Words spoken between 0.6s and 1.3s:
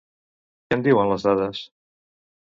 Què en diuen les